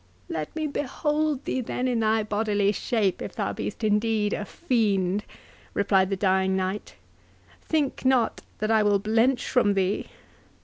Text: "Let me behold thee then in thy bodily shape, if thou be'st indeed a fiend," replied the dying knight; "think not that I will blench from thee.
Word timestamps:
"Let 0.29 0.55
me 0.55 0.65
behold 0.65 1.45
thee 1.45 1.61
then 1.61 1.87
in 1.87 1.99
thy 1.99 2.23
bodily 2.23 2.71
shape, 2.71 3.21
if 3.21 3.35
thou 3.35 3.53
be'st 3.53 3.83
indeed 3.83 4.33
a 4.33 4.45
fiend," 4.45 5.23
replied 5.75 6.09
the 6.09 6.17
dying 6.17 6.55
knight; 6.55 6.95
"think 7.61 8.03
not 8.03 8.41
that 8.57 8.71
I 8.71 8.81
will 8.81 8.97
blench 8.97 9.47
from 9.47 9.75
thee. 9.75 10.07